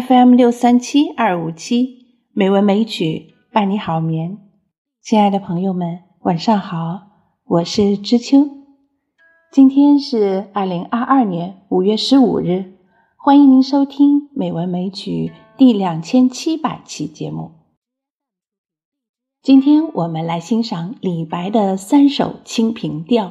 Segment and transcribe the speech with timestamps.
[0.00, 4.38] FM 六三七二五七美文美曲伴你好眠，
[5.02, 7.08] 亲爱的朋友们，晚上好，
[7.44, 8.48] 我是知秋。
[9.52, 12.72] 今天是二零二二年五月十五日，
[13.18, 17.50] 欢迎您收听美文美曲第两千七百期节目。
[19.42, 23.26] 今天我们来欣赏李白的三首《清平调》，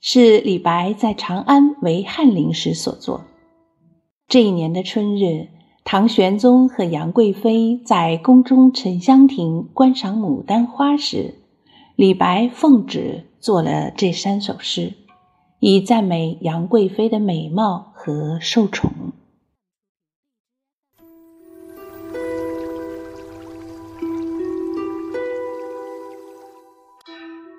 [0.00, 3.24] 是李白在长安为翰林时所作。
[4.28, 5.53] 这一年的春日。
[5.94, 11.36] 唐玄宗和杨贵妃在宫中沉香亭观赏牡丹花时，
[11.94, 14.94] 李白奉旨作了这三首诗，
[15.60, 18.90] 以赞美杨贵妃的美貌和受宠。《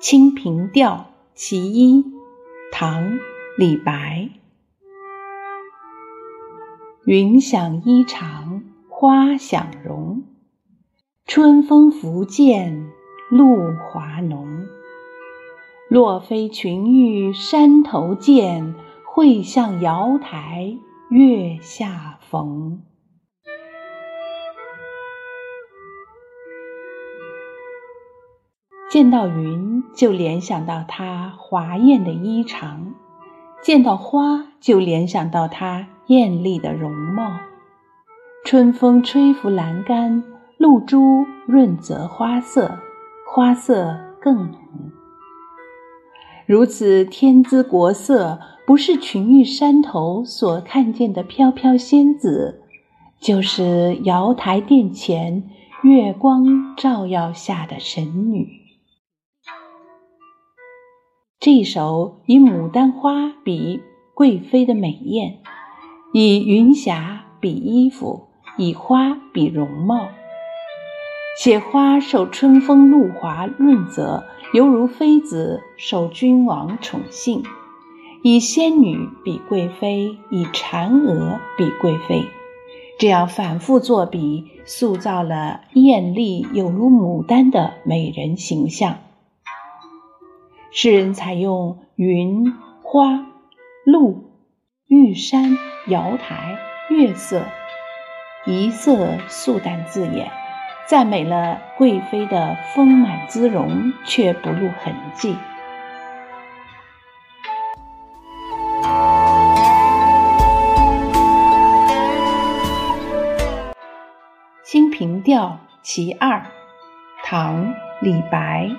[0.00, 0.94] 清平调·
[1.34, 1.96] 其一》
[2.72, 3.10] 唐·
[3.58, 4.30] 李白。
[7.04, 10.22] 云想衣裳花想容，
[11.26, 12.92] 春风拂槛
[13.28, 14.68] 露华浓。
[15.88, 20.78] 若非群玉山头见，会向瑶台
[21.10, 22.82] 月下逢。
[28.88, 32.92] 见到云，就联想到她华艳的衣裳。
[33.60, 37.32] 见到花，就联想到她艳丽的容貌。
[38.44, 40.24] 春风吹拂栏杆，
[40.58, 42.78] 露珠润泽花色，
[43.32, 44.58] 花色更浓。
[46.46, 52.62] 如此天姿国色，不是群玉山头所看见的飘飘仙子，
[53.20, 55.48] 就是瑶台殿前
[55.82, 58.48] 月光照耀下的神女。
[61.38, 63.80] 这首以牡丹花比
[64.14, 65.40] 贵妃的美艳，
[66.14, 68.28] 以云霞比衣服，
[68.58, 70.08] 以花比容貌。
[71.38, 74.22] 写花受春风露华润泽，
[74.52, 77.42] 犹如妃子受君王宠幸；
[78.22, 82.26] 以仙女比贵妃，以嫦娥比贵妃，
[82.98, 88.98] 这样反复作比，塑造了艳丽有如牡丹的美人形象。
[90.70, 93.26] 诗人采用云、花、
[93.86, 94.31] 露、
[94.94, 96.58] 玉山、瑶台、
[96.90, 97.46] 月色，
[98.44, 100.30] 一色素淡自演，
[100.86, 105.34] 赞美了贵妃的丰满姿容，却不露痕迹。
[114.62, 116.36] 《清平调·其二》
[117.24, 117.64] 唐·
[118.02, 118.70] 李白。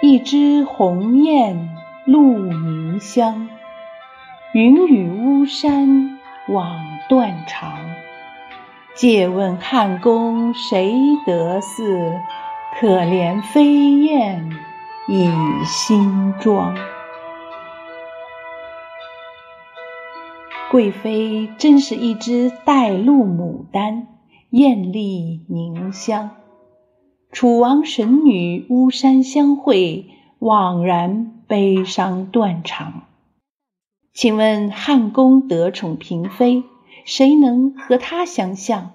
[0.00, 1.76] 一枝红艳
[2.06, 3.50] 露凝香，
[4.54, 6.78] 云雨巫山枉
[7.08, 7.76] 断肠。
[8.94, 10.94] 借问汉宫谁
[11.26, 12.20] 得似？
[12.78, 14.48] 可怜飞燕
[15.08, 15.28] 倚
[15.64, 16.76] 新妆。
[20.70, 24.06] 贵妃真是一枝带露牡丹，
[24.50, 26.30] 艳丽凝香。
[27.32, 30.06] 楚王神女巫山相会，
[30.38, 33.02] 枉然悲伤断肠。
[34.14, 36.62] 请问汉宫得宠嫔妃，
[37.04, 38.92] 谁能和她相像？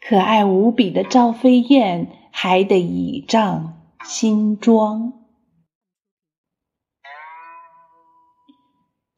[0.00, 5.12] 可爱无比的赵飞燕，还得倚仗新妆。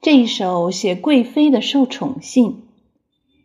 [0.00, 2.64] 这一首写贵妃的受宠幸，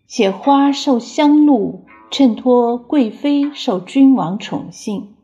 [0.07, 1.85] 写花受香露。
[2.09, 5.17] 衬托贵妃受君王宠幸，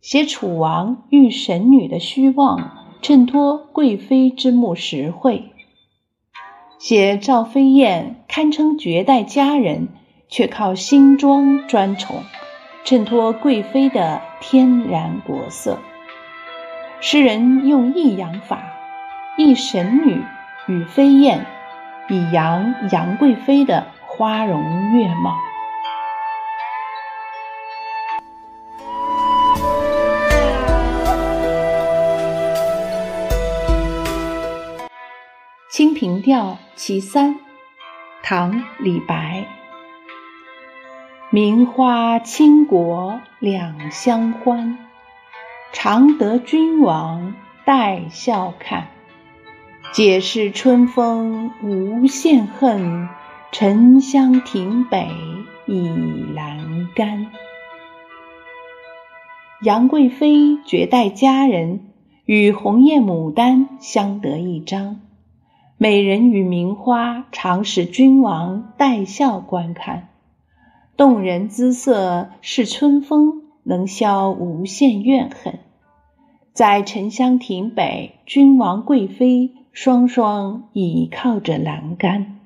[0.00, 2.70] 写楚王遇神女的虚妄；
[3.02, 5.50] 衬托贵妃之目实惠，
[6.78, 9.88] 写赵飞燕堪称绝代佳人，
[10.28, 12.22] 却靠新装专宠，
[12.84, 15.80] 衬托贵妃的天然国色。
[17.00, 18.62] 诗人用抑扬法，
[19.36, 20.22] 抑神女
[20.68, 21.46] 与飞燕，
[22.08, 24.62] 以扬杨贵妃的花容
[24.92, 25.32] 月貌。
[35.70, 37.34] 《清平调·其三》
[38.22, 39.44] 唐·李白。
[41.28, 44.78] 名花倾国两相欢，
[45.74, 47.34] 常得君王
[47.66, 48.88] 带笑看。
[49.92, 53.10] 解释春风无限恨，
[53.52, 55.10] 沉香亭北
[55.66, 55.86] 倚
[56.34, 57.30] 阑干。
[59.60, 61.92] 杨贵妃绝代佳人，
[62.24, 65.02] 与红艳牡丹相得益彰。
[65.80, 70.08] 美人与名花，常使君王带笑观看。
[70.96, 75.60] 动人姿色是春风，能消无限怨恨。
[76.52, 82.37] 在沉香亭北，君王贵妃双双倚靠着栏杆。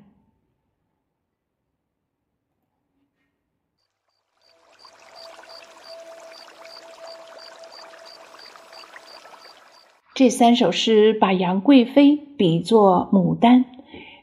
[10.22, 13.64] 这三首诗把杨贵妃比作牡丹，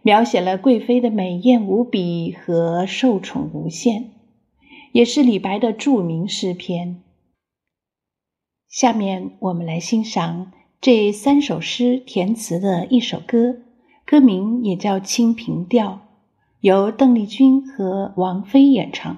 [0.02, 4.12] 描写了贵妃的美艳无比和受宠无限，
[4.94, 7.02] 也是李白的著名诗篇。
[8.70, 13.58] 下面我们来欣赏这三首诗填词的一首歌，
[14.06, 15.90] 歌名也叫《清平调》，
[16.62, 19.18] 由邓丽君和王菲演唱。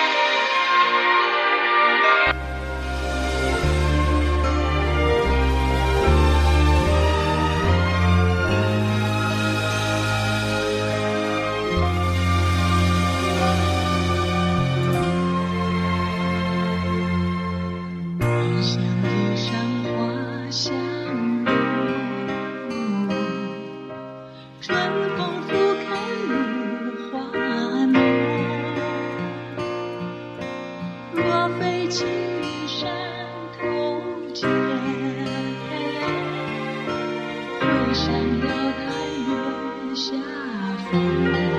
[40.91, 40.99] 停
[41.31, 41.50] 泊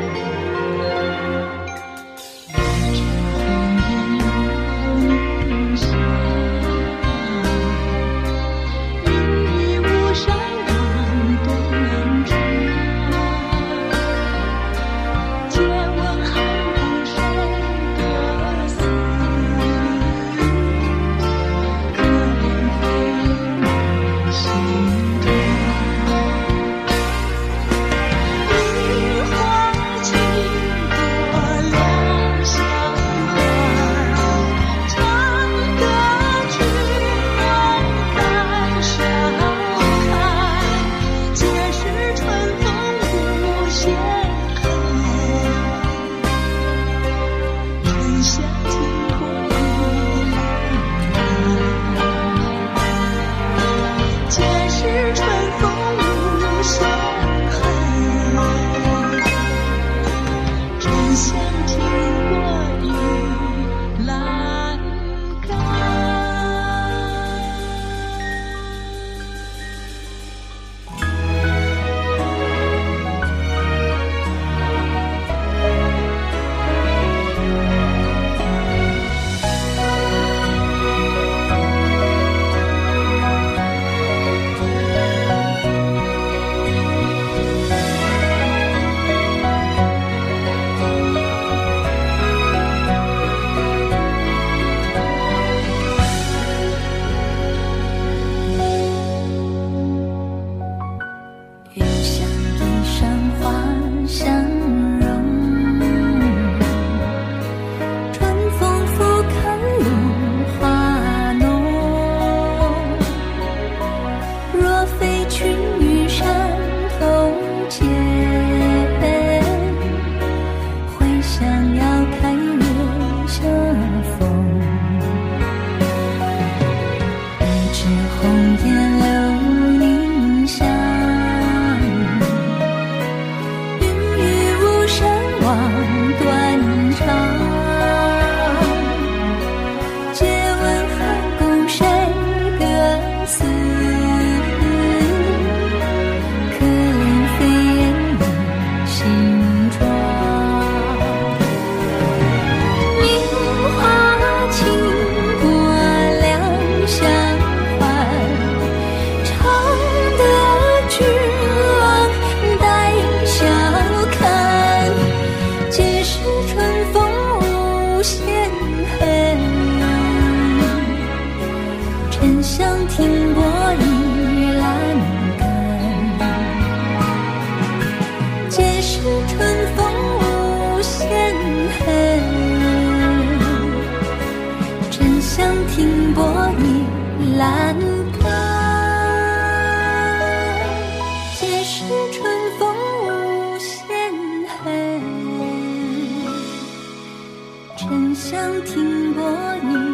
[198.24, 199.22] 想听过
[199.64, 199.91] 你